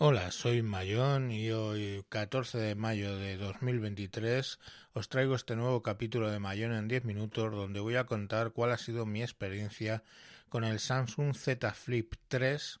Hola, 0.00 0.30
soy 0.30 0.62
Mayón 0.62 1.32
y 1.32 1.50
hoy, 1.50 2.04
14 2.08 2.56
de 2.56 2.76
mayo 2.76 3.16
de 3.16 3.36
2023, 3.36 4.60
os 4.92 5.08
traigo 5.08 5.34
este 5.34 5.56
nuevo 5.56 5.82
capítulo 5.82 6.30
de 6.30 6.38
Mayón 6.38 6.72
en 6.72 6.86
10 6.86 7.04
minutos 7.04 7.50
donde 7.50 7.80
voy 7.80 7.96
a 7.96 8.04
contar 8.04 8.52
cuál 8.52 8.70
ha 8.70 8.78
sido 8.78 9.06
mi 9.06 9.22
experiencia 9.22 10.04
con 10.48 10.62
el 10.62 10.78
Samsung 10.78 11.34
Z 11.34 11.74
Flip 11.74 12.14
3 12.28 12.78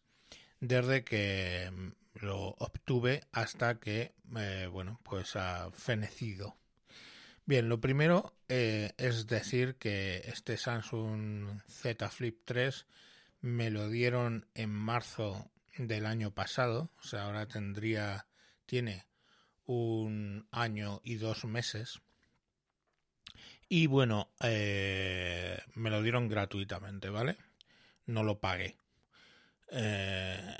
desde 0.60 1.02
que 1.02 1.72
lo 2.14 2.50
obtuve 2.60 3.24
hasta 3.32 3.80
que, 3.80 4.14
eh, 4.36 4.68
bueno, 4.70 5.00
pues 5.02 5.34
ha 5.34 5.72
fenecido. 5.72 6.56
Bien, 7.46 7.68
lo 7.68 7.80
primero 7.80 8.32
eh, 8.48 8.92
es 8.96 9.26
decir 9.26 9.74
que 9.74 10.18
este 10.26 10.56
Samsung 10.56 11.62
Z 11.66 12.10
Flip 12.10 12.38
3 12.44 12.86
me 13.40 13.70
lo 13.70 13.88
dieron 13.88 14.46
en 14.54 14.70
marzo 14.70 15.50
del 15.78 16.06
año 16.06 16.32
pasado, 16.34 16.90
o 16.98 17.02
sea, 17.02 17.24
ahora 17.24 17.46
tendría, 17.46 18.26
tiene 18.66 19.06
un 19.64 20.46
año 20.50 21.00
y 21.04 21.16
dos 21.16 21.44
meses. 21.44 22.00
Y 23.68 23.86
bueno, 23.86 24.30
eh, 24.40 25.58
me 25.74 25.90
lo 25.90 26.02
dieron 26.02 26.28
gratuitamente, 26.28 27.10
¿vale? 27.10 27.36
No 28.06 28.22
lo 28.22 28.40
pagué. 28.40 28.76
Eh, 29.70 30.56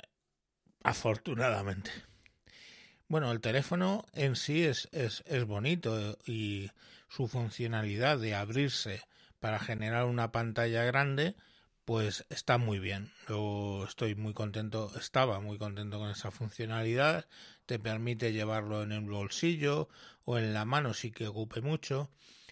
afortunadamente. 0.83 1.91
Bueno, 3.07 3.31
el 3.31 3.41
teléfono 3.41 4.05
en 4.13 4.35
sí 4.35 4.63
es, 4.63 4.87
es, 4.91 5.23
es 5.25 5.45
bonito 5.45 6.17
y 6.25 6.69
su 7.09 7.27
funcionalidad 7.27 8.19
de 8.19 8.35
abrirse 8.35 9.01
para 9.39 9.59
generar 9.59 10.05
una 10.05 10.31
pantalla 10.31 10.83
grande 10.83 11.35
pues 11.89 12.23
está 12.29 12.59
muy 12.59 12.77
bien. 12.77 13.11
Yo 13.27 13.83
estoy 13.83 14.13
muy 14.13 14.35
contento, 14.35 14.91
estaba 14.99 15.39
muy 15.39 15.57
contento 15.57 15.97
con 15.97 16.11
esa 16.11 16.29
funcionalidad. 16.29 17.25
Te 17.65 17.79
permite 17.79 18.31
llevarlo 18.31 18.83
en 18.83 18.91
el 18.91 19.05
bolsillo 19.05 19.89
o 20.23 20.37
en 20.37 20.53
la 20.53 20.65
mano 20.65 20.93
si 20.93 21.09
que 21.09 21.25
ocupe 21.25 21.61
mucho. 21.61 22.11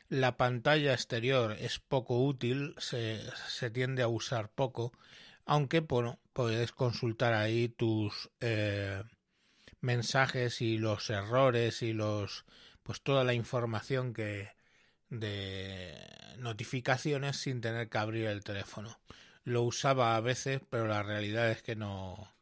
La 0.09 0.37
pantalla 0.37 0.91
exterior 0.91 1.51
es 1.51 1.77
poco 1.77 2.25
útil, 2.25 2.73
se, 2.79 3.29
tiende 3.69 4.01
a 4.01 4.07
usar 4.07 4.49
poco, 4.49 4.91
aunque 5.45 5.83
puedes 5.83 6.71
consultar 6.71 7.35
ahí 7.35 7.69
tus 7.69 8.31
eh, 8.39 9.03
mensajes 9.81 10.63
y 10.63 10.79
los 10.79 11.11
errores 11.11 11.83
y 11.83 11.93
los 11.93 12.43
pues 12.81 13.03
toda 13.03 13.23
la 13.23 13.35
información 13.35 14.15
que 14.15 14.49
de 15.11 15.95
notificaciones 16.39 17.37
sin 17.37 17.61
tener 17.61 17.87
que 17.87 17.99
abrir 17.99 18.25
el 18.25 18.43
teléfono 18.43 18.97
lo 19.47 19.63
usaba 19.63 20.17
a 20.17 20.21
veces, 20.21 20.61
pero 20.69 20.87
la 20.87 21.03
realidad 21.03 21.49
es 21.49 21.63
que 21.63 21.77
no, 21.77 22.33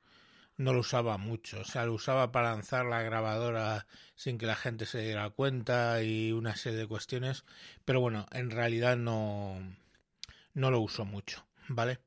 no 0.57 0.73
lo 0.73 0.79
usaba 0.79 1.19
mucho. 1.19 1.61
O 1.61 1.63
sea, 1.63 1.85
lo 1.85 1.93
usaba 1.93 2.31
para 2.31 2.51
lanzar 2.51 2.85
la 2.87 3.03
grabadora 3.03 3.85
sin 4.15 4.39
que 4.39 4.47
la 4.47 4.55
gente 4.55 4.87
se 4.87 5.01
diera 5.01 5.29
cuenta 5.29 6.01
y 6.01 6.31
una 6.31 6.55
serie 6.55 6.79
de 6.79 6.87
cuestiones. 6.87 7.45
Pero 7.85 8.01
bueno, 8.01 8.25
en 8.31 8.49
realidad 8.49 8.97
no, 8.97 9.59
no 10.55 10.71
lo 10.71 10.79
uso 10.79 11.05
mucho, 11.05 11.45
¿vale? 11.67 11.99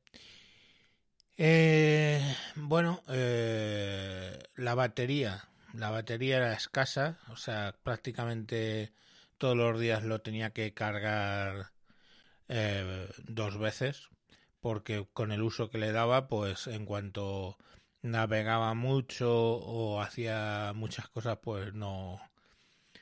Eh, 1.36 2.20
bueno, 2.56 3.04
eh, 3.08 4.36
la 4.56 4.74
batería. 4.74 5.48
La 5.74 5.90
batería 5.90 6.38
era 6.38 6.52
escasa, 6.54 7.18
o 7.28 7.36
sea, 7.36 7.76
prácticamente 7.84 8.92
todos 9.38 9.56
los 9.56 9.78
días 9.78 10.02
lo 10.02 10.22
tenía 10.22 10.50
que 10.50 10.74
cargar 10.74 11.70
eh, 12.48 13.08
dos 13.28 13.58
veces 13.58 14.08
porque 14.60 15.06
con 15.12 15.32
el 15.32 15.42
uso 15.42 15.70
que 15.70 15.78
le 15.78 15.92
daba, 15.92 16.28
pues 16.28 16.66
en 16.66 16.84
cuanto 16.84 17.58
navegaba 18.02 18.74
mucho 18.74 19.56
o 19.56 20.00
hacía 20.00 20.72
muchas 20.74 21.08
cosas, 21.08 21.38
pues 21.42 21.74
no 21.74 22.20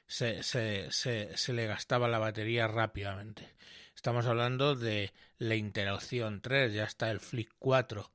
se, 0.07 0.43
se, 0.43 0.91
se, 0.91 1.37
se 1.37 1.53
le 1.53 1.67
gastaba 1.67 2.09
la 2.09 2.19
batería 2.19 2.67
rápidamente. 2.69 3.55
Estamos 3.95 4.27
hablando 4.27 4.75
de 4.75 5.13
la 5.39 5.55
interacción 5.55 6.41
3, 6.41 6.73
ya 6.73 6.85
está 6.85 7.11
el 7.11 7.21
Flip 7.21 7.51
4, 7.59 8.11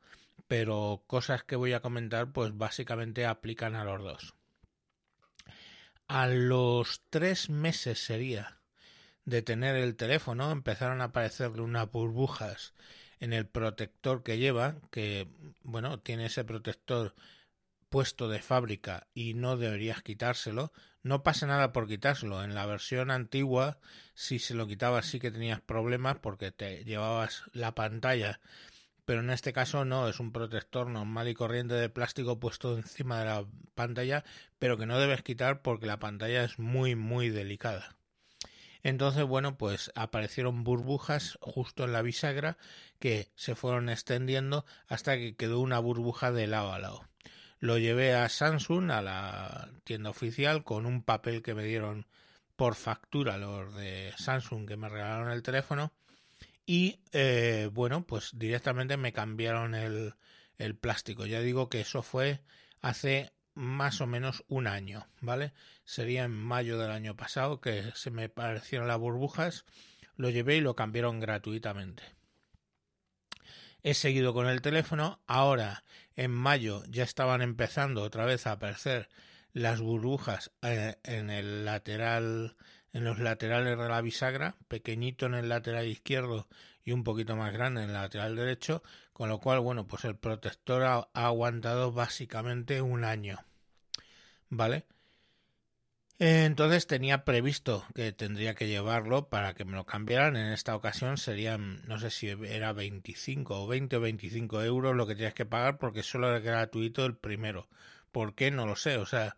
pero 0.47 1.03
cosas 1.07 1.43
que 1.43 1.55
voy 1.55 1.73
a 1.73 1.81
comentar, 1.81 2.31
pues 2.31 2.57
básicamente 2.57 3.25
aplican 3.25 3.75
a 3.75 3.83
los 3.83 4.01
dos. 4.01 4.35
A 6.07 6.27
los 6.27 7.03
tres 7.09 7.49
meses 7.49 8.03
sería 8.03 8.59
de 9.25 9.41
tener 9.41 9.75
el 9.75 9.95
teléfono, 9.95 10.51
empezaron 10.51 11.01
a 11.01 11.05
aparecerle 11.05 11.61
unas 11.61 11.89
burbujas 11.89 12.73
en 13.21 13.33
el 13.33 13.45
protector 13.45 14.23
que 14.23 14.37
lleva, 14.39 14.75
que 14.89 15.27
bueno, 15.63 15.99
tiene 15.99 16.25
ese 16.25 16.43
protector 16.43 17.15
puesto 17.89 18.27
de 18.27 18.41
fábrica 18.41 19.07
y 19.13 19.35
no 19.35 19.57
deberías 19.57 20.01
quitárselo, 20.01 20.73
no 21.03 21.23
pasa 21.23 21.45
nada 21.45 21.71
por 21.71 21.87
quitárselo. 21.87 22.43
En 22.43 22.55
la 22.55 22.65
versión 22.65 23.11
antigua, 23.11 23.79
si 24.15 24.39
se 24.39 24.55
lo 24.55 24.67
quitabas 24.67 25.05
sí 25.05 25.19
que 25.19 25.31
tenías 25.31 25.61
problemas 25.61 26.17
porque 26.19 26.51
te 26.51 26.83
llevabas 26.83 27.43
la 27.53 27.75
pantalla, 27.75 28.39
pero 29.05 29.21
en 29.21 29.29
este 29.29 29.53
caso 29.53 29.85
no, 29.85 30.07
es 30.09 30.19
un 30.19 30.31
protector 30.31 30.87
normal 30.87 31.27
y 31.27 31.35
corriente 31.35 31.75
de 31.75 31.89
plástico 31.89 32.39
puesto 32.39 32.75
encima 32.75 33.19
de 33.19 33.25
la 33.25 33.45
pantalla, 33.75 34.23
pero 34.57 34.77
que 34.77 34.87
no 34.87 34.99
debes 34.99 35.21
quitar 35.21 35.61
porque 35.61 35.85
la 35.85 35.99
pantalla 35.99 36.43
es 36.43 36.57
muy 36.57 36.95
muy 36.95 37.29
delicada. 37.29 37.95
Entonces, 38.83 39.23
bueno, 39.25 39.57
pues 39.57 39.91
aparecieron 39.95 40.63
burbujas 40.63 41.37
justo 41.41 41.83
en 41.83 41.93
la 41.93 42.01
bisagra 42.01 42.57
que 42.99 43.29
se 43.35 43.55
fueron 43.55 43.89
extendiendo 43.89 44.65
hasta 44.87 45.17
que 45.17 45.35
quedó 45.35 45.59
una 45.59 45.79
burbuja 45.79 46.31
de 46.31 46.47
lado 46.47 46.73
a 46.73 46.79
lado. 46.79 47.05
Lo 47.59 47.77
llevé 47.77 48.15
a 48.15 48.27
Samsung, 48.27 48.91
a 48.91 49.01
la 49.01 49.69
tienda 49.83 50.09
oficial, 50.09 50.63
con 50.63 50.85
un 50.85 51.03
papel 51.03 51.43
que 51.43 51.53
me 51.53 51.63
dieron 51.63 52.07
por 52.55 52.75
factura 52.75 53.37
los 53.37 53.75
de 53.75 54.13
Samsung 54.17 54.67
que 54.67 54.77
me 54.77 54.89
regalaron 54.89 55.31
el 55.31 55.43
teléfono 55.43 55.91
y 56.65 56.99
eh, 57.11 57.69
bueno, 57.73 58.05
pues 58.05 58.31
directamente 58.33 58.97
me 58.97 59.13
cambiaron 59.13 59.75
el, 59.75 60.13
el 60.57 60.75
plástico. 60.75 61.25
Ya 61.25 61.41
digo 61.41 61.69
que 61.69 61.81
eso 61.81 62.03
fue 62.03 62.41
hace 62.81 63.31
más 63.53 64.01
o 64.01 64.07
menos 64.07 64.43
un 64.47 64.67
año, 64.67 65.07
¿vale? 65.19 65.53
Sería 65.83 66.23
en 66.23 66.31
mayo 66.31 66.77
del 66.77 66.91
año 66.91 67.15
pasado 67.15 67.61
que 67.61 67.91
se 67.95 68.11
me 68.11 68.29
parecieron 68.29 68.87
las 68.87 68.97
burbujas, 68.97 69.65
lo 70.15 70.29
llevé 70.29 70.57
y 70.57 70.61
lo 70.61 70.75
cambiaron 70.75 71.19
gratuitamente. 71.19 72.03
He 73.83 73.93
seguido 73.93 74.33
con 74.33 74.47
el 74.47 74.61
teléfono, 74.61 75.19
ahora 75.25 75.83
en 76.15 76.31
mayo 76.31 76.83
ya 76.87 77.03
estaban 77.03 77.41
empezando 77.41 78.03
otra 78.03 78.25
vez 78.25 78.45
a 78.45 78.53
aparecer 78.53 79.09
las 79.53 79.81
burbujas 79.81 80.51
eh, 80.61 80.97
en 81.03 81.29
el 81.29 81.65
lateral 81.65 82.55
en 82.93 83.03
los 83.05 83.19
laterales 83.19 83.77
de 83.77 83.87
la 83.87 84.01
bisagra, 84.01 84.57
pequeñito 84.67 85.25
en 85.25 85.35
el 85.35 85.49
lateral 85.49 85.87
izquierdo 85.87 86.47
y 86.83 86.91
un 86.91 87.03
poquito 87.03 87.35
más 87.35 87.53
grande 87.53 87.83
en 87.83 87.89
el 87.89 87.93
lateral 87.93 88.35
derecho, 88.35 88.83
con 89.21 89.29
lo 89.29 89.39
cual, 89.39 89.59
bueno, 89.59 89.85
pues 89.85 90.03
el 90.05 90.15
protector 90.15 90.81
ha, 90.81 91.07
aguantado 91.13 91.91
básicamente 91.91 92.81
un 92.81 93.03
año. 93.03 93.37
¿Vale? 94.49 94.87
Entonces 96.17 96.87
tenía 96.87 97.23
previsto 97.23 97.85
que 97.93 98.13
tendría 98.13 98.55
que 98.55 98.67
llevarlo 98.67 99.29
para 99.29 99.53
que 99.53 99.63
me 99.63 99.73
lo 99.73 99.85
cambiaran. 99.85 100.37
En 100.37 100.51
esta 100.51 100.75
ocasión 100.75 101.17
serían, 101.17 101.83
no 101.87 101.99
sé 101.99 102.09
si 102.09 102.29
era 102.29 102.73
25 102.73 103.61
o 103.61 103.67
20 103.67 103.97
o 103.97 104.01
25 104.01 104.63
euros 104.63 104.95
lo 104.95 105.05
que 105.05 105.13
tienes 105.13 105.35
que 105.35 105.45
pagar 105.45 105.77
porque 105.77 106.01
solo 106.01 106.35
es 106.35 106.43
gratuito 106.43 107.05
el 107.05 107.15
primero. 107.15 107.69
¿Por 108.11 108.33
qué? 108.33 108.49
No 108.49 108.65
lo 108.65 108.75
sé. 108.75 108.97
O 108.97 109.05
sea, 109.05 109.35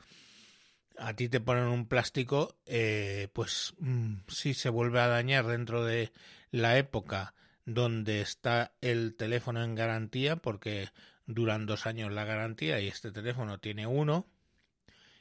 a 0.97 1.13
ti 1.13 1.27
te 1.27 1.41
ponen 1.41 1.65
un 1.65 1.89
plástico, 1.89 2.55
eh, 2.67 3.27
pues 3.33 3.73
mm, 3.79 4.19
si 4.29 4.53
se 4.53 4.69
vuelve 4.69 5.01
a 5.01 5.09
dañar 5.09 5.45
dentro 5.45 5.83
de 5.83 6.13
la 6.51 6.77
época 6.77 7.33
donde 7.65 8.21
está 8.21 8.73
el 8.81 9.15
teléfono 9.15 9.63
en 9.63 9.75
garantía, 9.75 10.37
porque 10.37 10.89
duran 11.25 11.65
dos 11.65 11.85
años 11.85 12.11
la 12.11 12.25
garantía 12.25 12.79
y 12.79 12.87
este 12.87 13.11
teléfono 13.11 13.59
tiene 13.59 13.87
uno 13.87 14.27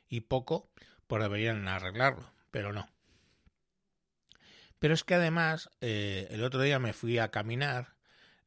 y 0.08 0.20
poco, 0.22 0.70
pues 1.06 1.22
deberían 1.22 1.66
arreglarlo, 1.68 2.32
pero 2.50 2.72
no. 2.72 2.88
Pero 4.78 4.94
es 4.94 5.04
que 5.04 5.14
además, 5.14 5.70
eh, 5.80 6.26
el 6.30 6.42
otro 6.42 6.60
día 6.60 6.80
me 6.80 6.92
fui 6.92 7.18
a 7.18 7.30
caminar 7.30 7.94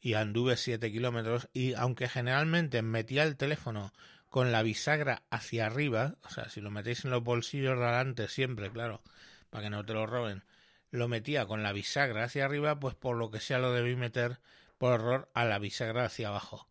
y 0.01 0.15
anduve 0.15 0.57
siete 0.57 0.91
kilómetros 0.91 1.49
y 1.53 1.73
aunque 1.73 2.09
generalmente 2.09 2.81
metía 2.81 3.23
el 3.23 3.37
teléfono 3.37 3.93
con 4.29 4.51
la 4.51 4.61
bisagra 4.61 5.23
hacia 5.29 5.65
arriba, 5.65 6.17
o 6.23 6.29
sea, 6.29 6.49
si 6.49 6.59
lo 6.59 6.69
metéis 6.69 7.05
en 7.05 7.11
los 7.11 7.23
bolsillos 7.23 7.79
de 7.79 7.85
adelante 7.85 8.27
siempre, 8.27 8.69
claro, 8.69 9.01
para 9.49 9.63
que 9.63 9.69
no 9.69 9.85
te 9.85 9.93
lo 9.93 10.05
roben, 10.05 10.43
lo 10.91 11.07
metía 11.07 11.45
con 11.45 11.63
la 11.63 11.73
bisagra 11.73 12.23
hacia 12.23 12.45
arriba, 12.45 12.79
pues 12.79 12.95
por 12.95 13.17
lo 13.17 13.31
que 13.31 13.39
sea 13.39 13.59
lo 13.59 13.71
debí 13.71 13.95
meter 13.95 14.39
por 14.77 14.99
error 14.99 15.29
a 15.33 15.45
la 15.45 15.59
bisagra 15.59 16.05
hacia 16.05 16.29
abajo. 16.29 16.67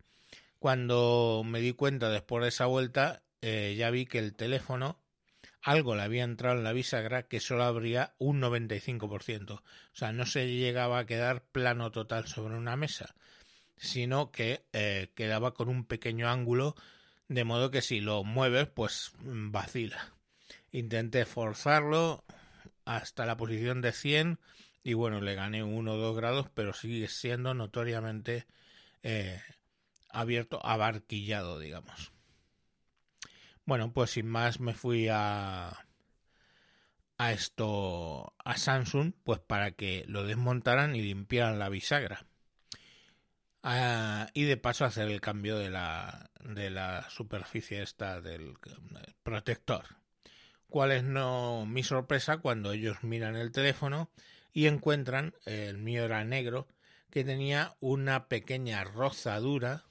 Cuando 0.59 1.43
me 1.45 1.59
di 1.59 1.73
cuenta 1.73 2.09
después 2.09 2.41
de 2.41 2.49
esa 2.49 2.65
vuelta, 2.65 3.21
eh, 3.41 3.75
ya 3.77 3.89
vi 3.89 4.05
que 4.05 4.19
el 4.19 4.35
teléfono 4.35 4.99
algo 5.61 5.95
le 5.95 6.03
había 6.03 6.23
entrado 6.23 6.57
en 6.57 6.63
la 6.63 6.73
bisagra 6.73 7.23
que 7.23 7.39
solo 7.39 7.63
abría 7.63 8.13
un 8.19 8.39
95%. 8.39 9.51
O 9.55 9.61
sea, 9.93 10.11
no 10.11 10.27
se 10.27 10.47
llegaba 10.47 10.99
a 10.99 11.05
quedar 11.07 11.43
plano 11.43 11.91
total 11.91 12.27
sobre 12.27 12.55
una 12.55 12.75
mesa, 12.75 13.15
sino 13.75 14.31
que 14.31 14.63
eh, 14.73 15.11
quedaba 15.15 15.55
con 15.55 15.69
un 15.69 15.85
pequeño 15.85 16.29
ángulo 16.29 16.75
de 17.27 17.43
modo 17.43 17.71
que 17.71 17.81
si 17.81 17.99
lo 17.99 18.23
mueves, 18.23 18.67
pues 18.67 19.13
vacila. 19.19 20.13
Intenté 20.71 21.25
forzarlo 21.25 22.23
hasta 22.85 23.25
la 23.25 23.37
posición 23.37 23.81
de 23.81 23.91
100 23.91 24.39
y 24.83 24.93
bueno, 24.93 25.19
le 25.19 25.35
gané 25.35 25.63
uno 25.63 25.93
o 25.93 25.97
dos 25.97 26.15
grados, 26.15 26.47
pero 26.53 26.73
sigue 26.73 27.07
siendo 27.07 27.53
notoriamente 27.53 28.45
eh, 29.03 29.41
abierto, 30.09 30.63
abarquillado, 30.63 31.59
digamos. 31.59 32.11
Bueno, 33.65 33.91
pues 33.91 34.11
sin 34.11 34.27
más 34.27 34.59
me 34.59 34.75
fui 34.75 35.07
a 35.11 35.85
a 37.17 37.31
esto 37.31 38.33
a 38.43 38.57
Samsung 38.57 39.13
pues 39.23 39.39
para 39.39 39.71
que 39.71 40.03
lo 40.07 40.23
desmontaran 40.23 40.95
y 40.95 41.01
limpiaran 41.01 41.59
la 41.59 41.69
bisagra 41.69 42.25
ah, 43.63 44.27
y 44.33 44.43
de 44.43 44.57
paso 44.57 44.85
hacer 44.85 45.09
el 45.09 45.21
cambio 45.21 45.57
de 45.57 45.69
la 45.69 46.29
de 46.41 46.69
la 46.69 47.09
superficie 47.09 47.81
esta 47.81 48.21
del 48.21 48.57
protector 49.23 49.85
cuál 50.75 50.91
es 50.91 51.05
no 51.05 51.65
mi 51.65 51.83
sorpresa 51.83 52.39
cuando 52.39 52.73
ellos 52.73 53.01
miran 53.01 53.37
el 53.37 53.53
teléfono 53.53 54.09
y 54.51 54.67
encuentran 54.67 55.33
el 55.45 55.77
mío 55.77 56.03
era 56.03 56.25
negro 56.25 56.67
que 57.09 57.23
tenía 57.23 57.77
una 57.79 58.27
pequeña 58.27 58.83
rozadura 58.83 59.85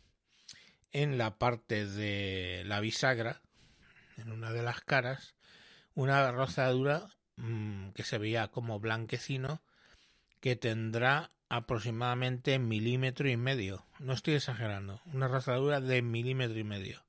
en 0.92 1.16
la 1.16 1.38
parte 1.38 1.86
de 1.86 2.64
la 2.66 2.80
bisagra 2.80 3.40
en 4.18 4.30
una 4.30 4.52
de 4.52 4.60
las 4.60 4.82
caras 4.82 5.36
una 5.94 6.30
rozadura 6.32 7.08
mmm, 7.36 7.92
que 7.92 8.02
se 8.02 8.18
veía 8.18 8.48
como 8.48 8.78
blanquecino 8.78 9.62
que 10.42 10.54
tendrá 10.54 11.30
aproximadamente 11.48 12.58
milímetro 12.58 13.30
y 13.30 13.38
medio. 13.38 13.86
No 14.00 14.12
estoy 14.12 14.34
exagerando. 14.34 15.00
Una 15.06 15.28
rozadura 15.28 15.80
de 15.80 16.02
milímetro 16.02 16.58
y 16.58 16.64
medio. 16.64 17.02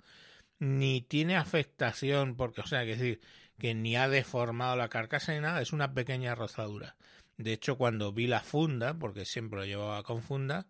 Ni 0.60 1.02
tiene 1.02 1.36
afectación, 1.36 2.38
porque, 2.38 2.62
o 2.62 2.68
sea, 2.68 2.86
que 2.86 2.96
decir, 2.96 3.22
que 3.58 3.74
ni 3.74 3.96
ha 3.96 4.10
deformado 4.10 4.76
la 4.76 4.90
carcasa 4.90 5.34
ni 5.34 5.40
nada, 5.40 5.62
es 5.62 5.74
una 5.74 5.94
pequeña 5.94 6.36
rozadura. 6.36 6.96
De 7.38 7.54
hecho, 7.54 7.78
cuando 7.78 8.14
vi 8.14 8.28
la 8.28 8.42
funda, 8.42 8.94
porque 8.94 9.26
siempre 9.26 9.60
lo 9.60 9.66
llevaba 9.66 10.04
con 10.04 10.22
funda, 10.22 10.68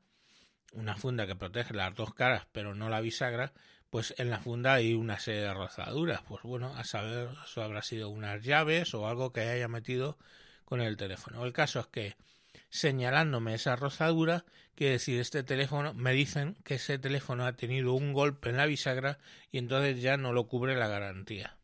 una 0.73 0.95
funda 0.95 1.27
que 1.27 1.35
protege 1.35 1.73
las 1.73 1.95
dos 1.95 2.13
caras, 2.13 2.47
pero 2.51 2.75
no 2.75 2.89
la 2.89 3.01
bisagra, 3.01 3.53
pues 3.89 4.13
en 4.17 4.29
la 4.29 4.39
funda 4.39 4.73
hay 4.73 4.93
una 4.93 5.19
serie 5.19 5.41
de 5.41 5.53
rozaduras. 5.53 6.21
Pues 6.27 6.43
bueno, 6.43 6.75
a 6.75 6.83
saber, 6.83 7.29
eso 7.45 7.63
habrá 7.63 7.81
sido 7.81 8.09
unas 8.09 8.43
llaves 8.43 8.93
o 8.93 9.07
algo 9.07 9.31
que 9.31 9.41
haya 9.41 9.67
metido 9.67 10.17
con 10.65 10.81
el 10.81 10.97
teléfono. 10.97 11.45
El 11.45 11.53
caso 11.53 11.79
es 11.79 11.87
que 11.87 12.15
señalándome 12.69 13.53
esa 13.53 13.75
rozadura, 13.75 14.43
quiere 14.75 14.93
decir 14.93 15.19
este 15.19 15.43
teléfono, 15.43 15.93
me 15.93 16.13
dicen 16.13 16.57
que 16.63 16.75
ese 16.75 16.99
teléfono 16.99 17.45
ha 17.45 17.53
tenido 17.53 17.93
un 17.93 18.11
golpe 18.11 18.49
en 18.49 18.57
la 18.57 18.65
bisagra 18.65 19.19
y 19.51 19.59
entonces 19.59 20.01
ya 20.01 20.17
no 20.17 20.33
lo 20.33 20.47
cubre 20.47 20.75
la 20.75 20.87
garantía. 20.87 21.55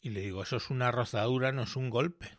Y 0.00 0.10
le 0.10 0.20
digo, 0.20 0.42
eso 0.42 0.56
es 0.56 0.70
una 0.70 0.90
rozadura, 0.90 1.52
no 1.52 1.62
es 1.62 1.76
un 1.76 1.90
golpe. 1.90 2.38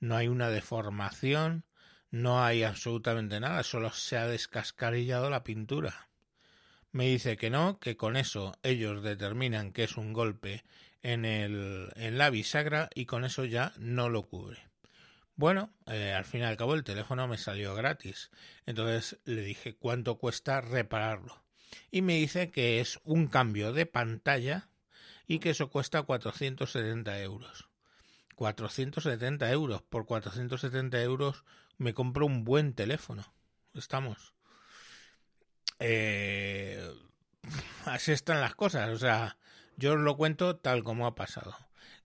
No 0.00 0.16
hay 0.16 0.28
una 0.28 0.50
deformación, 0.50 1.64
no 2.10 2.44
hay 2.44 2.62
absolutamente 2.62 3.40
nada, 3.40 3.62
solo 3.62 3.90
se 3.90 4.16
ha 4.16 4.26
descascarillado 4.26 5.30
la 5.30 5.44
pintura. 5.44 6.08
Me 6.92 7.06
dice 7.06 7.36
que 7.36 7.50
no, 7.50 7.78
que 7.78 7.96
con 7.96 8.16
eso 8.16 8.52
ellos 8.62 9.02
determinan 9.02 9.72
que 9.72 9.84
es 9.84 9.96
un 9.96 10.12
golpe 10.12 10.64
en, 11.02 11.24
el, 11.24 11.90
en 11.96 12.18
la 12.18 12.30
bisagra 12.30 12.88
y 12.94 13.06
con 13.06 13.24
eso 13.24 13.44
ya 13.44 13.72
no 13.78 14.08
lo 14.08 14.28
cubre. 14.28 14.68
Bueno, 15.36 15.74
eh, 15.86 16.12
al 16.12 16.24
fin 16.24 16.42
y 16.42 16.44
al 16.44 16.56
cabo 16.56 16.74
el 16.74 16.84
teléfono 16.84 17.26
me 17.26 17.38
salió 17.38 17.74
gratis. 17.74 18.30
Entonces 18.66 19.18
le 19.24 19.42
dije 19.42 19.74
cuánto 19.74 20.16
cuesta 20.16 20.60
repararlo. 20.60 21.42
Y 21.90 22.02
me 22.02 22.14
dice 22.14 22.50
que 22.50 22.80
es 22.80 23.00
un 23.02 23.26
cambio 23.26 23.72
de 23.72 23.86
pantalla 23.86 24.68
y 25.26 25.38
que 25.38 25.50
eso 25.50 25.70
cuesta 25.70 26.02
470 26.02 27.20
euros. 27.20 27.68
470 28.34 29.50
euros. 29.50 29.82
Por 29.82 30.06
470 30.06 31.00
euros 31.02 31.44
me 31.78 31.94
compro 31.94 32.26
un 32.26 32.44
buen 32.44 32.74
teléfono. 32.74 33.32
Estamos 33.74 34.34
eh, 35.78 36.80
así 37.84 38.12
están 38.12 38.40
las 38.40 38.54
cosas. 38.54 38.90
O 38.90 38.98
sea, 38.98 39.36
yo 39.76 39.94
os 39.94 40.00
lo 40.00 40.16
cuento 40.16 40.56
tal 40.56 40.82
como 40.84 41.06
ha 41.06 41.14
pasado. 41.14 41.56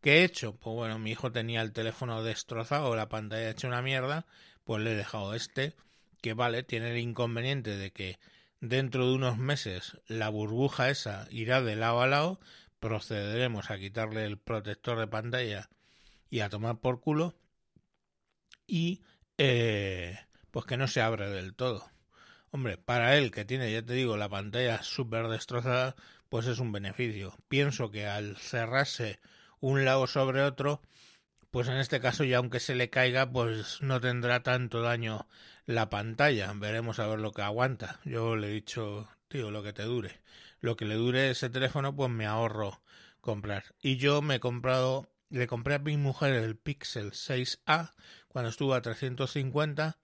¿Qué 0.02 0.20
he 0.20 0.24
hecho? 0.24 0.56
Pues 0.56 0.76
bueno, 0.76 1.00
mi 1.00 1.12
hijo 1.12 1.32
tenía 1.32 1.62
el 1.62 1.74
teléfono 1.74 2.24
destrozado, 2.24 2.96
la 2.96 3.10
pantalla 3.10 3.50
hecha 3.50 3.68
una 3.68 3.82
mierda, 3.82 4.26
pues 4.64 4.82
le 4.82 4.94
he 4.94 4.96
dejado 4.96 5.34
este, 5.34 5.76
que 6.22 6.34
vale, 6.34 6.64
tiene 6.64 6.92
el 6.92 6.98
inconveniente 7.00 7.76
de 7.76 7.92
que 7.92 8.18
dentro 8.62 9.08
de 9.08 9.16
unos 9.16 9.38
meses 9.38 9.98
la 10.08 10.30
burbuja 10.30 10.90
esa 10.90 11.28
irá 11.32 11.62
de 11.62 11.76
lado 11.76 12.02
a 12.02 12.08
lado, 12.08 12.40
procederemos 12.80 13.72
a 13.72 13.78
quitarle 13.78 14.26
el 14.26 14.38
protector 14.38 15.00
de 15.00 15.08
pantalla 15.08 15.70
y 16.30 16.42
a 16.42 16.50
tomar 16.50 16.80
por 16.80 17.02
culo 17.02 17.36
y 18.68 19.04
eh, 19.38 20.18
pues 20.52 20.66
que 20.66 20.78
no 20.78 20.88
se 20.88 21.02
abra 21.02 21.30
del 21.30 21.56
todo. 21.56 21.90
Hombre, 22.52 22.78
para 22.78 23.16
él 23.18 23.32
que 23.32 23.46
tiene, 23.46 23.72
ya 23.72 23.84
te 23.84 23.94
digo, 23.94 24.18
la 24.18 24.30
pantalla 24.30 24.82
súper 24.84 25.28
destrozada, 25.28 25.96
pues 26.30 26.48
es 26.48 26.60
un 26.60 26.72
beneficio. 26.72 27.36
Pienso 27.48 27.92
que 27.92 28.08
al 28.08 28.38
cerrarse 28.38 29.20
un 29.60 29.86
lado 29.86 30.08
sobre 30.08 30.42
otro, 30.42 30.82
pues 31.52 31.68
en 31.68 31.78
este 31.78 32.00
caso 32.00 32.24
ya 32.24 32.38
aunque 32.38 32.60
se 32.60 32.76
le 32.76 32.90
caiga, 32.90 33.32
pues 33.32 33.82
no 33.82 34.02
tendrá 34.02 34.42
tanto 34.44 34.82
daño 34.82 35.28
la 35.66 35.90
pantalla. 35.90 36.52
Veremos 36.56 37.00
a 37.00 37.08
ver 37.08 37.20
lo 37.20 37.32
que 37.32 37.42
aguanta. 37.44 38.00
Yo 38.06 38.36
le 38.36 38.48
he 38.48 38.52
dicho, 38.52 39.10
tío, 39.30 39.52
lo 39.52 39.64
que 39.64 39.74
te 39.74 39.84
dure. 39.84 40.20
Lo 40.60 40.76
que 40.76 40.86
le 40.86 40.96
dure 40.96 41.30
ese 41.30 41.50
teléfono, 41.50 41.96
pues 41.96 42.10
me 42.10 42.26
ahorro 42.26 42.82
comprar. 43.22 43.64
Y 43.82 43.98
yo 43.98 44.22
me 44.22 44.36
he 44.36 44.40
comprado, 44.40 45.10
le 45.30 45.48
compré 45.48 45.76
a 45.76 45.80
mi 45.80 45.98
mujer 45.98 46.34
el 46.34 46.58
Pixel 46.58 47.12
6A 47.12 47.94
cuando 48.28 48.50
estuvo 48.50 48.74
a 48.74 48.82
350 48.82 49.98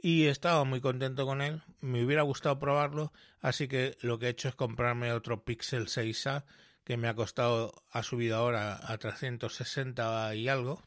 y 0.00 0.26
estaba 0.26 0.64
muy 0.64 0.80
contento 0.80 1.24
con 1.24 1.40
él. 1.40 1.62
Me 1.80 2.04
hubiera 2.04 2.22
gustado 2.22 2.58
probarlo, 2.58 3.12
así 3.40 3.68
que 3.68 3.96
lo 4.00 4.18
que 4.18 4.26
he 4.26 4.30
hecho 4.30 4.48
es 4.48 4.54
comprarme 4.54 5.12
otro 5.12 5.44
Pixel 5.44 5.86
6A 5.86 6.44
que 6.84 6.96
me 6.96 7.08
ha 7.08 7.14
costado, 7.14 7.84
ha 7.90 8.02
subido 8.02 8.36
ahora 8.36 8.80
a 8.82 8.98
360 8.98 10.34
y 10.34 10.48
algo. 10.48 10.82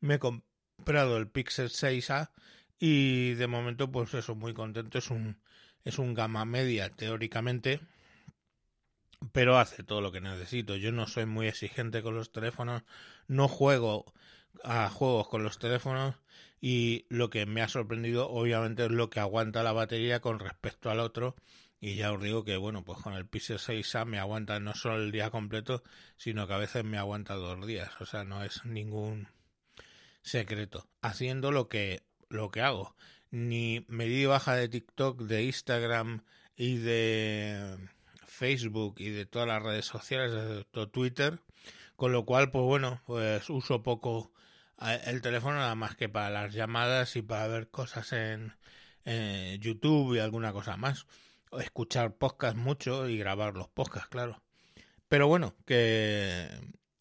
Me 0.00 0.14
he 0.14 0.18
comprado 0.18 1.16
el 1.16 1.28
Pixel 1.28 1.70
6A 1.70 2.30
y 2.78 3.34
de 3.34 3.46
momento 3.46 3.90
pues 3.90 4.12
eso, 4.14 4.34
muy 4.34 4.52
contento. 4.52 4.98
Es 4.98 5.10
un, 5.10 5.38
es 5.84 5.98
un 5.98 6.14
gama 6.14 6.44
media 6.44 6.90
teóricamente, 6.90 7.80
pero 9.32 9.58
hace 9.58 9.82
todo 9.82 10.00
lo 10.00 10.12
que 10.12 10.20
necesito. 10.20 10.76
Yo 10.76 10.92
no 10.92 11.06
soy 11.06 11.26
muy 11.26 11.46
exigente 11.46 12.02
con 12.02 12.14
los 12.14 12.32
teléfonos, 12.32 12.82
no 13.26 13.48
juego 13.48 14.12
a 14.62 14.88
juegos 14.88 15.28
con 15.28 15.42
los 15.42 15.58
teléfonos 15.58 16.16
y 16.60 17.06
lo 17.08 17.30
que 17.30 17.46
me 17.46 17.62
ha 17.62 17.68
sorprendido 17.68 18.30
obviamente 18.30 18.84
es 18.84 18.90
lo 18.90 19.10
que 19.10 19.20
aguanta 19.20 19.62
la 19.62 19.72
batería 19.72 20.20
con 20.20 20.38
respecto 20.38 20.90
al 20.90 21.00
otro. 21.00 21.36
Y 21.80 21.96
ya 21.96 22.12
os 22.12 22.22
digo 22.22 22.44
que 22.44 22.56
bueno 22.56 22.82
pues 22.84 23.00
con 23.00 23.12
el 23.12 23.26
Pixel 23.26 23.58
6a 23.58 24.06
me 24.06 24.18
aguanta 24.18 24.58
no 24.60 24.74
solo 24.74 24.96
el 24.96 25.12
día 25.12 25.30
completo 25.30 25.82
sino 26.16 26.46
que 26.46 26.54
a 26.54 26.58
veces 26.58 26.84
me 26.84 26.96
aguanta 26.96 27.34
dos 27.34 27.66
días. 27.66 27.90
O 28.00 28.06
sea 28.06 28.24
no 28.24 28.42
es 28.42 28.64
ningún 28.64 29.28
secreto. 30.22 30.88
Haciendo 31.02 31.52
lo 31.52 31.68
que 31.68 32.02
lo 32.30 32.50
que 32.50 32.62
hago 32.62 32.96
ni 33.34 33.84
medida 33.88 34.28
baja 34.28 34.54
de 34.54 34.68
TikTok 34.68 35.22
de 35.22 35.42
Instagram 35.42 36.22
y 36.56 36.76
de 36.76 37.76
Facebook 38.26 38.94
y 38.98 39.10
de 39.10 39.26
todas 39.26 39.48
las 39.48 39.60
redes 39.60 39.86
sociales 39.86 40.32
de 40.32 40.86
Twitter 40.86 41.40
con 41.96 42.12
lo 42.12 42.24
cual 42.24 42.52
pues 42.52 42.64
bueno 42.64 43.02
pues 43.06 43.50
uso 43.50 43.82
poco 43.82 44.30
el 45.06 45.20
teléfono 45.20 45.56
nada 45.56 45.74
más 45.74 45.96
que 45.96 46.08
para 46.08 46.30
las 46.30 46.54
llamadas 46.54 47.16
y 47.16 47.22
para 47.22 47.48
ver 47.48 47.68
cosas 47.70 48.12
en, 48.12 48.54
YouTube 49.60 50.14
y 50.14 50.20
alguna 50.20 50.52
cosa 50.52 50.76
más. 50.76 51.06
escuchar 51.58 52.14
podcast 52.16 52.56
mucho 52.56 53.08
y 53.08 53.18
grabar 53.18 53.54
los 53.54 53.68
podcasts, 53.68 54.08
claro. 54.08 54.42
Pero 55.08 55.28
bueno, 55.28 55.54
que 55.66 56.48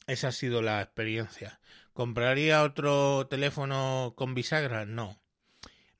esa 0.07 0.27
ha 0.29 0.31
sido 0.33 0.61
la 0.61 0.81
experiencia. 0.81 1.61
¿Compraría 1.93 2.63
otro 2.63 3.27
teléfono 3.27 4.13
con 4.17 4.33
bisagra? 4.33 4.85
No. 4.85 5.23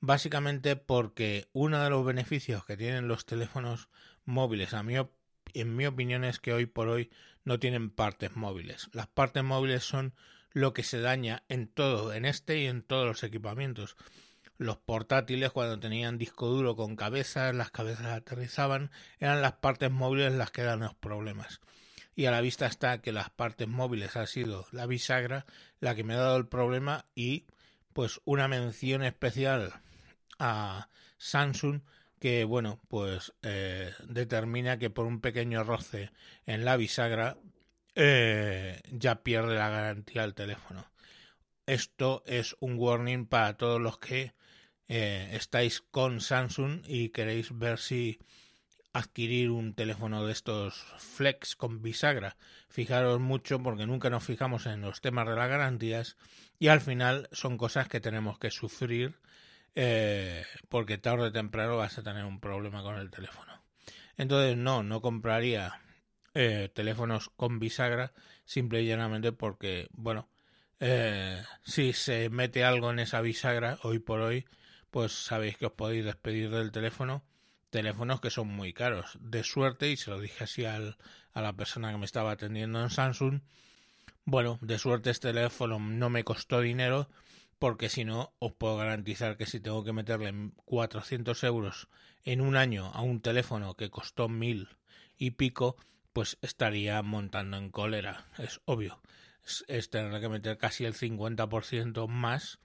Básicamente 0.06 0.76
porque 0.76 1.48
uno 1.54 1.82
de 1.82 1.88
los 1.88 2.04
beneficios 2.04 2.66
que 2.66 2.76
tienen 2.76 3.08
los 3.08 3.24
teléfonos 3.24 3.88
móviles, 4.26 4.74
a 4.74 4.82
mí, 4.82 4.96
en 5.54 5.76
mi 5.76 5.86
opinión, 5.86 6.24
es 6.24 6.40
que 6.40 6.52
hoy 6.52 6.66
por 6.66 6.88
hoy 6.88 7.10
no 7.42 7.58
tienen 7.58 7.88
partes 7.88 8.36
móviles. 8.36 8.90
Las 8.92 9.06
partes 9.06 9.42
móviles 9.42 9.82
son 9.82 10.12
lo 10.52 10.74
que 10.74 10.82
se 10.82 11.00
daña 11.00 11.44
en 11.48 11.68
todo, 11.68 12.12
en 12.12 12.26
este 12.26 12.58
y 12.58 12.66
en 12.66 12.82
todos 12.82 13.06
los 13.06 13.22
equipamientos. 13.22 13.96
Los 14.58 14.76
portátiles 14.76 15.52
cuando 15.52 15.80
tenían 15.80 16.18
disco 16.18 16.48
duro 16.48 16.76
con 16.76 16.96
cabezas, 16.96 17.54
las 17.54 17.70
cabezas 17.70 18.08
aterrizaban, 18.08 18.90
eran 19.20 19.40
las 19.40 19.54
partes 19.54 19.90
móviles 19.90 20.34
las 20.34 20.50
que 20.50 20.64
dan 20.64 20.80
los 20.80 20.94
problemas. 20.94 21.62
Y 22.14 22.26
a 22.26 22.30
la 22.30 22.42
vista 22.42 22.66
está 22.66 23.00
que 23.00 23.10
las 23.10 23.30
partes 23.30 23.68
móviles 23.68 24.16
ha 24.16 24.26
sido 24.26 24.66
la 24.70 24.84
bisagra 24.84 25.46
la 25.80 25.94
que 25.94 26.04
me 26.04 26.12
ha 26.12 26.18
dado 26.18 26.36
el 26.36 26.46
problema 26.46 27.06
y 27.14 27.46
pues 27.94 28.20
una 28.26 28.48
mención 28.48 29.02
especial 29.02 29.80
a 30.38 30.88
Samsung 31.18 31.82
que, 32.18 32.44
bueno, 32.44 32.80
pues 32.88 33.34
eh, 33.42 33.92
determina 34.08 34.78
que 34.78 34.90
por 34.90 35.06
un 35.06 35.20
pequeño 35.20 35.62
roce 35.62 36.10
en 36.46 36.64
la 36.64 36.76
bisagra 36.76 37.36
eh, 37.94 38.80
ya 38.90 39.22
pierde 39.22 39.56
la 39.56 39.68
garantía 39.68 40.24
el 40.24 40.34
teléfono. 40.34 40.90
Esto 41.66 42.22
es 42.26 42.56
un 42.60 42.78
warning 42.78 43.26
para 43.26 43.56
todos 43.56 43.80
los 43.80 43.98
que 43.98 44.34
eh, 44.88 45.30
estáis 45.32 45.80
con 45.80 46.20
Samsung 46.20 46.82
y 46.86 47.10
queréis 47.10 47.56
ver 47.56 47.78
si 47.78 48.18
adquirir 48.92 49.50
un 49.50 49.74
teléfono 49.74 50.24
de 50.24 50.32
estos 50.32 50.74
flex 50.98 51.56
con 51.56 51.82
bisagra. 51.82 52.36
Fijaros 52.68 53.20
mucho 53.20 53.62
porque 53.62 53.86
nunca 53.86 54.08
nos 54.08 54.24
fijamos 54.24 54.66
en 54.66 54.82
los 54.82 55.00
temas 55.00 55.26
de 55.26 55.34
las 55.34 55.48
garantías 55.48 56.16
y 56.58 56.68
al 56.68 56.80
final 56.80 57.28
son 57.32 57.58
cosas 57.58 57.88
que 57.88 58.00
tenemos 58.00 58.38
que 58.38 58.50
sufrir 58.50 59.18
eh, 59.74 60.44
porque 60.68 60.98
tarde 60.98 61.28
o 61.28 61.32
temprano 61.32 61.76
vas 61.76 61.98
a 61.98 62.02
tener 62.02 62.24
un 62.24 62.40
problema 62.40 62.82
con 62.82 62.96
el 62.96 63.10
teléfono. 63.10 63.62
Entonces 64.16 64.56
no, 64.56 64.82
no 64.82 65.00
compraría 65.00 65.80
eh, 66.34 66.70
teléfonos 66.74 67.30
con 67.30 67.58
bisagra 67.58 68.12
simple 68.44 68.82
y 68.82 68.86
llanamente 68.86 69.32
porque, 69.32 69.88
bueno, 69.92 70.28
eh, 70.80 71.42
si 71.62 71.92
se 71.92 72.28
mete 72.30 72.64
algo 72.64 72.90
en 72.90 72.98
esa 72.98 73.20
bisagra 73.20 73.78
hoy 73.82 73.98
por 73.98 74.20
hoy, 74.20 74.46
pues 74.90 75.12
sabéis 75.12 75.56
que 75.56 75.66
os 75.66 75.72
podéis 75.72 76.04
despedir 76.04 76.50
del 76.50 76.72
teléfono. 76.72 77.24
Teléfonos 77.70 78.20
que 78.20 78.30
son 78.30 78.48
muy 78.48 78.72
caros. 78.72 79.18
De 79.20 79.42
suerte, 79.42 79.90
y 79.90 79.96
se 79.96 80.10
lo 80.10 80.20
dije 80.20 80.44
así 80.44 80.64
al, 80.64 80.96
a 81.32 81.42
la 81.42 81.52
persona 81.52 81.90
que 81.90 81.98
me 81.98 82.04
estaba 82.04 82.32
atendiendo 82.32 82.80
en 82.80 82.90
Samsung, 82.90 83.40
bueno, 84.24 84.58
de 84.62 84.78
suerte 84.78 85.10
este 85.10 85.32
teléfono 85.32 85.78
no 85.78 86.10
me 86.10 86.24
costó 86.24 86.60
dinero, 86.60 87.10
porque 87.64 87.88
si 87.88 88.04
no, 88.04 88.34
os 88.40 88.52
puedo 88.52 88.76
garantizar 88.76 89.38
que 89.38 89.46
si 89.46 89.58
tengo 89.58 89.84
que 89.84 89.94
meterle 89.94 90.50
400 90.66 91.42
euros 91.44 91.88
en 92.22 92.42
un 92.42 92.58
año 92.58 92.90
a 92.92 93.00
un 93.00 93.22
teléfono 93.22 93.74
que 93.74 93.88
costó 93.88 94.28
mil 94.28 94.68
y 95.16 95.30
pico, 95.30 95.74
pues 96.12 96.36
estaría 96.42 97.00
montando 97.00 97.56
en 97.56 97.70
cólera, 97.70 98.26
es 98.36 98.60
obvio. 98.66 99.00
Es, 99.66 99.88
tener 99.88 100.20
que 100.20 100.28
meter 100.28 100.58
casi 100.58 100.84
el 100.84 100.92
50% 100.92 102.06
más 102.06 102.58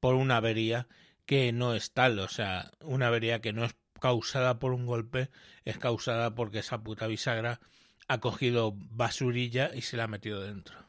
por 0.00 0.14
una 0.14 0.38
avería 0.38 0.88
que 1.26 1.52
no 1.52 1.74
es 1.74 1.92
tal, 1.92 2.18
o 2.18 2.28
sea, 2.28 2.70
una 2.80 3.08
avería 3.08 3.42
que 3.42 3.52
no 3.52 3.66
es 3.66 3.76
causada 4.00 4.58
por 4.58 4.72
un 4.72 4.86
golpe, 4.86 5.28
es 5.66 5.76
causada 5.76 6.34
porque 6.34 6.60
esa 6.60 6.82
puta 6.82 7.06
bisagra 7.06 7.60
ha 8.06 8.20
cogido 8.20 8.72
basurilla 8.74 9.72
y 9.74 9.82
se 9.82 9.98
la 9.98 10.04
ha 10.04 10.08
metido 10.08 10.40
dentro. 10.40 10.88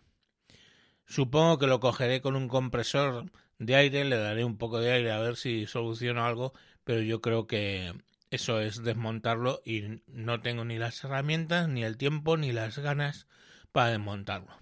Supongo 1.06 1.58
que 1.58 1.68
lo 1.68 1.82
cogeré 1.82 2.22
con 2.22 2.38
un 2.38 2.48
compresor 2.48 3.26
de 3.60 3.76
aire, 3.76 4.06
le 4.06 4.18
daré 4.18 4.44
un 4.44 4.58
poco 4.58 4.80
de 4.80 4.92
aire 4.92 5.12
a 5.12 5.20
ver 5.20 5.36
si 5.36 5.68
soluciono 5.68 6.26
algo, 6.26 6.54
pero 6.84 7.02
yo 7.02 7.22
creo 7.22 7.46
que 7.46 7.94
eso 8.32 8.60
es 8.60 8.84
desmontarlo 8.84 9.62
y 9.66 10.02
no 10.08 10.42
tengo 10.42 10.66
ni 10.66 10.78
las 10.78 11.04
herramientas, 11.04 11.68
ni 11.68 11.84
el 11.84 11.98
tiempo, 11.98 12.38
ni 12.38 12.52
las 12.52 12.80
ganas 12.80 13.28
para 13.72 13.90
desmontarlo. 13.90 14.58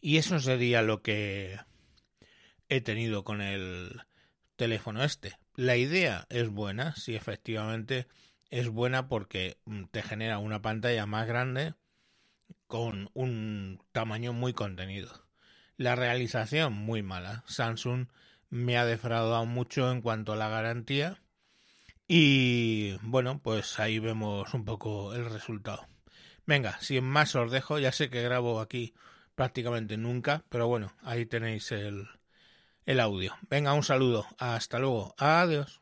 Y 0.00 0.18
eso 0.18 0.38
sería 0.40 0.82
lo 0.82 1.02
que 1.02 1.58
he 2.68 2.80
tenido 2.80 3.24
con 3.24 3.40
el 3.40 4.02
teléfono 4.56 5.02
este. 5.02 5.38
La 5.54 5.76
idea 5.76 6.26
es 6.28 6.48
buena, 6.48 6.94
sí, 6.96 7.14
efectivamente 7.14 8.06
es 8.50 8.68
buena 8.68 9.08
porque 9.08 9.58
te 9.90 10.02
genera 10.02 10.38
una 10.38 10.62
pantalla 10.62 11.06
más 11.06 11.26
grande, 11.26 11.74
con 12.66 13.10
un 13.14 13.82
tamaño 13.92 14.32
muy 14.32 14.52
contenido. 14.52 15.25
La 15.76 15.94
realización 15.94 16.72
muy 16.72 17.02
mala. 17.02 17.44
Samsung 17.46 18.06
me 18.50 18.78
ha 18.78 18.84
defraudado 18.84 19.44
mucho 19.44 19.90
en 19.90 20.00
cuanto 20.00 20.32
a 20.32 20.36
la 20.36 20.48
garantía 20.48 21.20
y 22.08 22.96
bueno, 23.02 23.40
pues 23.42 23.78
ahí 23.80 23.98
vemos 23.98 24.54
un 24.54 24.64
poco 24.64 25.14
el 25.14 25.28
resultado. 25.28 25.86
Venga, 26.46 26.78
sin 26.80 27.04
más 27.04 27.34
os 27.34 27.50
dejo, 27.50 27.78
ya 27.78 27.92
sé 27.92 28.08
que 28.08 28.22
grabo 28.22 28.60
aquí 28.60 28.94
prácticamente 29.34 29.96
nunca, 29.96 30.44
pero 30.48 30.68
bueno, 30.68 30.92
ahí 31.02 31.26
tenéis 31.26 31.72
el, 31.72 32.08
el 32.86 33.00
audio. 33.00 33.34
Venga, 33.50 33.74
un 33.74 33.82
saludo, 33.82 34.26
hasta 34.38 34.78
luego, 34.78 35.14
adiós. 35.18 35.80